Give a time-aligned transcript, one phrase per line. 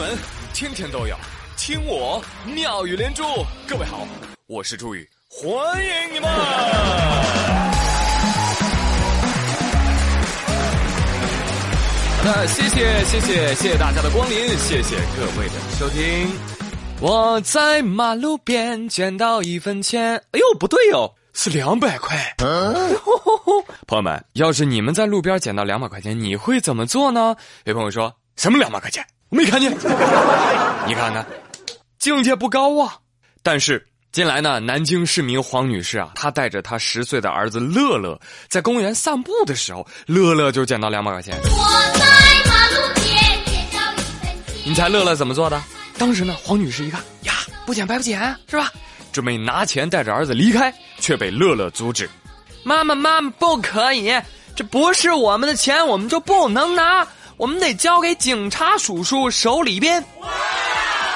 [0.00, 0.16] 闻
[0.54, 1.14] 天天都有，
[1.58, 3.22] 听我妙语连珠。
[3.68, 4.08] 各位好，
[4.46, 6.30] 我是朱宇，欢迎你们！
[12.24, 16.30] 那谢谢谢谢谢谢大家的光临，谢谢各位的收听。
[17.02, 22.16] 我在马路边捡到一分钱，哎呦不对哦，是两百块。
[23.86, 27.36] 朋友们，要是你们在路边捡到两百块钱，你会怎么做呢？
[27.64, 29.04] 有朋友说什么两百块钱？
[29.30, 29.72] 我没看见。
[30.86, 31.24] 你看看，
[31.98, 32.96] 境界不高啊。
[33.42, 41.34] 但是近来呢，南京市民黄女士啊，她带着她十岁的儿子乐乐在公园散步的时候，乐乐就捡到两百块钱。
[41.42, 42.04] 我在
[42.50, 43.04] 马路边
[43.46, 44.64] 捡到一分钱。
[44.64, 45.62] 你猜乐乐怎么做的？
[45.96, 47.34] 当时呢，黄女士一看呀，
[47.64, 48.72] 不捡白不捡，是吧？
[49.12, 52.08] 准备拿钱带着儿子离开，却被乐乐阻止。
[52.62, 54.12] 妈妈，妈妈，不可以，
[54.54, 57.06] 这不是我们的钱，我们就不能拿，
[57.40, 60.04] 我们得交给警察叔叔手里边。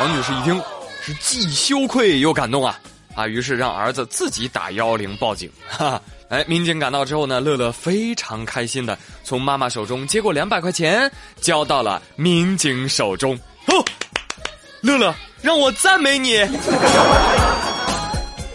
[0.00, 0.62] 王女士一听，
[1.02, 2.80] 是既羞愧又感动啊
[3.14, 3.26] 啊！
[3.26, 5.52] 于是让儿子自己打幺幺零报警。
[5.68, 13.38] 哈哈，哎，民警赶到之后呢，乐乐非常开心的从妈妈手中接过两百块钱，交到了民警手中。
[13.66, 13.84] 哦，
[14.80, 16.42] 乐乐，让我赞美你。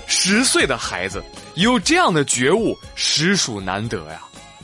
[0.07, 4.19] 十岁的孩子有这样的觉悟，实属难得呀。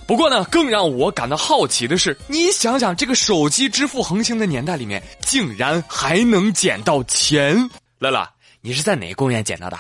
[0.07, 7.69] 不过呢，更让我感到好奇的是，你想想，这个手机支付横行的年代里面，竟然还能捡到钱。
[7.97, 8.27] 乐乐，
[8.61, 9.77] 你是在哪个公园捡到的？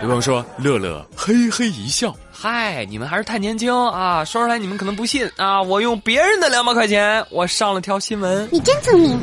[0.00, 4.24] 有朋友说，乐乐嘿嘿一笑，嗨，你们还是太年轻啊！
[4.24, 8.48] 说出来你们可能不信啊，我用别人的两百块钱，我上了条新闻。
[8.52, 9.18] 你真聪明。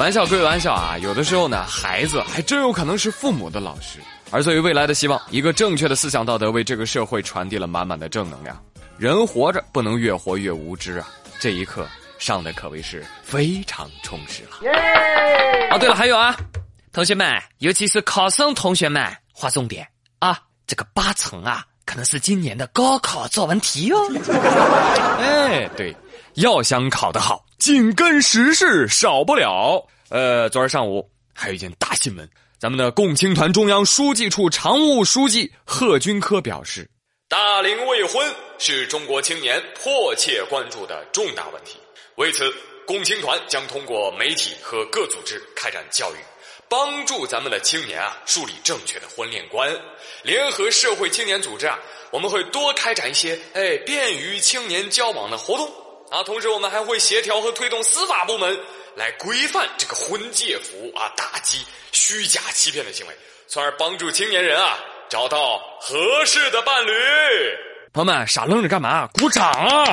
[0.00, 3.98] 玩笑归玩笑啊，有的时候呢，孩子还真有可能是父母的老师。
[4.30, 8.58] 而作为未来的希望，一个正确的思想道德为这个社会传递了满满的正能量。
[8.96, 11.06] 人活着不能越活越无知啊！
[11.38, 11.86] 这一刻
[12.18, 14.56] 上的可谓是非常充实了。
[15.70, 16.34] 哦，对了，还有啊，
[16.94, 19.86] 同学们，尤其是考生同学们，划重点
[20.18, 23.98] 啊，这个八成啊，可能是今年的高考作文题哦。
[25.20, 25.94] 哎，对，
[26.34, 27.44] 要想考得好。
[27.58, 29.86] 紧跟时事少不了。
[30.08, 36.88] 呃，昨儿上午还有一件大新闻，咱们的共青团中央书记处常务书记贺军科表示，
[37.28, 38.26] 大龄未婚
[38.58, 41.76] 是中国青年迫切关注的重大问题。
[42.16, 42.52] 为此，
[42.86, 46.16] 共青团将通过媒体和各组织开展教育，
[46.68, 49.70] 帮助咱们的青年啊树立正确的婚恋观。
[50.22, 51.78] 联合社会青年组织啊，
[52.10, 55.70] 我们会多开展一些哎便于青年交往的活动。
[56.10, 58.58] 啊，同时我们还会协调和推动司法部门
[58.96, 63.16] 来规范这个婚介服务啊，打击虚假欺骗的行为，
[63.46, 64.76] 从而帮助青年人啊
[65.08, 66.90] 找到合适的伴侣。
[67.92, 69.08] 朋友们，傻愣着干嘛？
[69.14, 69.84] 鼓掌啊！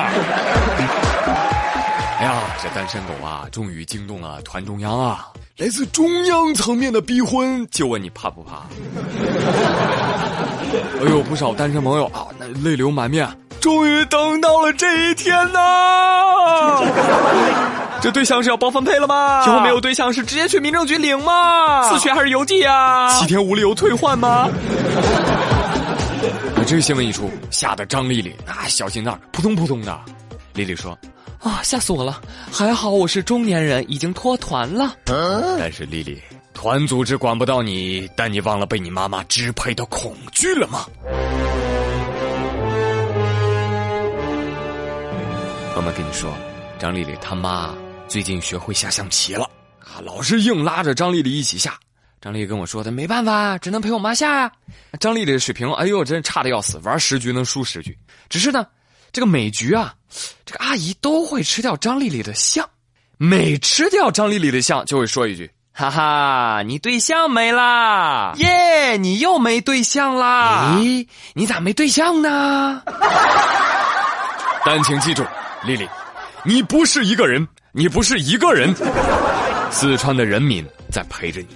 [2.18, 5.28] 哎呀，这单身狗啊，终于惊动了团中央啊！
[5.56, 8.66] 来自中央层面的逼婚，就问你怕不怕？
[11.00, 13.24] 哎呦，不少单身朋友啊，那泪流满面。
[13.60, 15.60] 终于等到了这一天呐！
[18.00, 19.44] 这对象是要包分配了吗？
[19.46, 21.90] 以后没有对象是直接去民政局领吗？
[21.90, 23.12] 自取还是邮寄啊？
[23.18, 24.48] 七天无理由退换吗？
[26.66, 29.98] 这个新闻一出，吓得张丽丽啊小心脏扑通扑通的。
[30.54, 30.96] 丽丽说
[31.42, 32.20] ：“啊，吓死我了！
[32.52, 34.94] 还好我是中年人，已经脱团了。
[35.04, 36.20] 但是丽丽，
[36.52, 40.84] 团组织管不到你，但你忘了被你妈妈支配的恐惧了吗？”
[45.78, 46.36] 朋友们跟你说，
[46.76, 47.72] 张丽丽他妈
[48.08, 51.78] 最近学会下象棋了啊，老是硬拉着张丽丽一起下。
[52.20, 54.50] 张丽丽跟我说的，没办法，只能陪我妈下呀。
[54.98, 57.96] 张丽丽的水平，哎呦，真差的要死，玩十局能输十局。
[58.28, 58.66] 只是呢，
[59.12, 59.94] 这个每局啊，
[60.44, 62.68] 这个阿姨都会吃掉张丽丽的象，
[63.16, 68.32] 每吃掉张丽丽的象，就会说一句：“哈哈，你对象没啦？
[68.38, 70.76] 耶，你又没对象啦？
[70.80, 72.82] 咦，你咋没对象呢？”
[74.66, 75.22] 但请记住。
[75.64, 75.88] 丽丽，
[76.44, 78.74] 你不是一个人，你不是一个人，
[79.70, 81.48] 四川的人民在陪着你。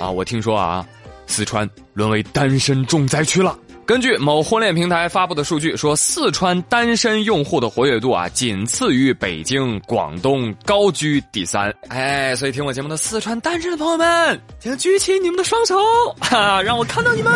[0.00, 0.84] 啊，我听说啊，
[1.26, 3.56] 四川沦为单身重灾区了。
[3.84, 11.72] 根据某婚恋平台发布的数据说，四川单身用户的活跃度啊，仅次于北京、广东，高居第三。
[11.88, 15.76] 哎，所以听我节目的四川单身的朋友们，请举起你们的双手，
[16.20, 17.32] 哈，让我看到你们。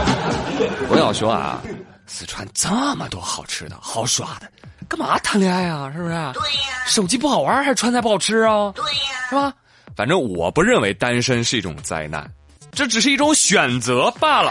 [0.88, 1.60] 不要说啊。
[2.06, 4.50] 四川这么多好吃的好耍的，
[4.88, 5.92] 干嘛谈恋爱啊？
[5.92, 6.14] 是不是？
[6.14, 6.86] 对呀。
[6.86, 8.72] 手机不好玩，还是川菜不好吃啊？
[8.74, 9.28] 对呀。
[9.28, 9.52] 是吧？
[9.96, 12.30] 反正我不认为单身是一种灾难，
[12.70, 14.50] 这只是一种选择罢了。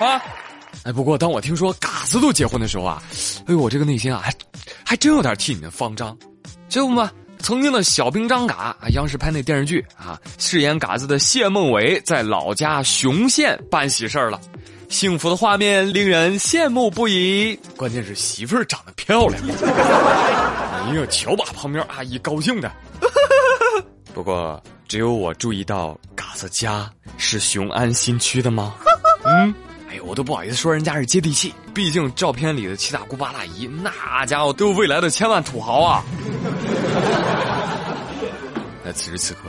[0.00, 0.22] 啊，
[0.84, 3.02] 哎，不过当我听说嘎子都结婚的时候啊，
[3.46, 4.32] 哎呦，我这个内心啊，还
[4.84, 6.16] 还真有点替你们慌张。
[6.70, 14.40] 这不嘛，曾经的小兵张嘎啊，央视拍那电视剧啊，饰演嘎子的谢孟伟在老家雄县办喜事儿了，
[14.90, 17.58] 幸福的画面令人羡慕不已。
[17.76, 22.70] 关键是媳妇儿长得漂亮，哎呀，瞧把旁边阿姨高兴的。
[24.12, 28.74] 不过只有我注意到嘎子家是雄安新区的吗？
[29.24, 29.54] 嗯。
[29.88, 36.04] 哎呦，我都不好意思说人家是接地气，毕竟照片里的七大姑八大姨，那家伙都是未来的千万土豪啊！
[38.84, 39.40] 那此时此刻，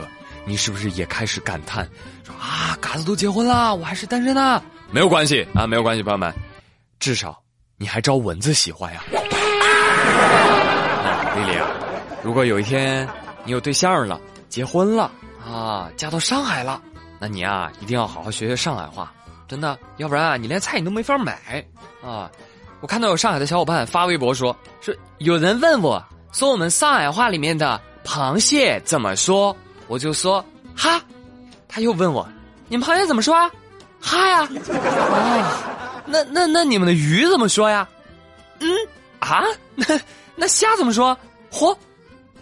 [0.44, 1.88] 你是不是也开始感叹
[2.24, 4.62] 说啊，嘎子都结婚了，我还是单身呢？
[4.92, 6.30] 没有关系啊，没有关系，朋友们，
[7.00, 7.42] 至少
[7.78, 9.02] 你还招蚊子喜欢呀！
[11.34, 11.66] 丽丽啊，
[12.22, 13.08] 如果有一天
[13.42, 15.10] 你有对象了，结婚了
[15.42, 16.82] 啊，嫁到上海了，
[17.18, 19.10] 那你啊一定要好好学学上海话。
[19.48, 21.64] 真的，要不然啊，你连菜你都没法买
[22.04, 22.30] 啊！
[22.80, 29.56] 我看到有上海的小伙伴发微博说，说有人问我，说我们上海话里面的螃蟹怎么说，
[29.88, 30.44] 我就说
[30.76, 31.00] 哈。
[31.66, 32.28] 他又问我，
[32.68, 33.50] 你们螃蟹怎么说啊？
[34.02, 34.48] 哈呀。
[34.50, 37.88] 哦，那那那你们的鱼怎么说呀？
[38.60, 38.68] 嗯
[39.20, 39.44] 啊，
[39.74, 39.86] 那
[40.34, 41.16] 那虾怎么说？
[41.50, 41.74] 嚯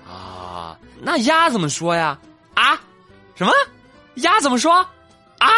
[0.08, 2.18] 啊，那鸭怎么说呀？
[2.54, 2.80] 啊，
[3.36, 3.52] 什么？
[4.16, 4.74] 鸭怎么说？
[5.38, 5.48] 啊？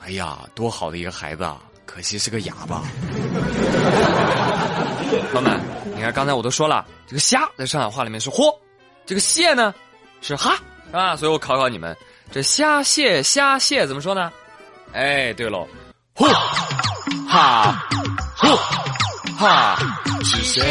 [0.00, 1.58] 哎呀，多好的一个孩子啊！
[1.84, 2.82] 可惜是个哑巴。
[5.32, 5.60] 朋友们，
[5.94, 8.54] 你看刚才我都说了，这个虾在上海话里面是嚯，
[9.04, 9.74] 这个蟹呢
[10.20, 10.56] 是哈，
[10.86, 11.16] 是吧？
[11.16, 11.96] 所以我考考你们，
[12.30, 14.30] 这虾蟹虾蟹怎么说呢？
[14.92, 15.66] 哎，对喽，
[16.14, 16.24] 呼
[17.28, 17.74] 哈
[18.36, 18.48] 呼
[19.36, 19.78] 哈，
[20.24, 20.62] 是谁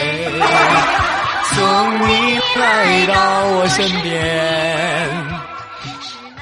[1.54, 1.64] 送
[2.08, 5.10] 你来到我身边？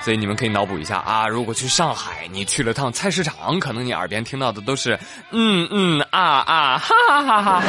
[0.04, 4.98] 所以你们可以脑补一下啊，如果去上海，你去了趟菜市场，可能你耳边听到的都是
[5.32, 7.62] 嗯嗯啊啊哈哈哈哈哈。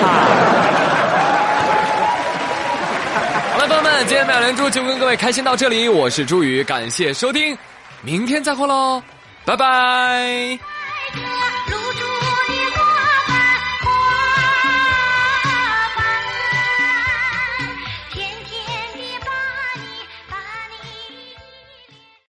[3.53, 7.57] 好了，朋友们，今天妙连珠就跟各位开心到这里，我是朱宇，感谢收听，
[8.03, 9.03] 明天再会喽，
[9.47, 10.76] 拜拜。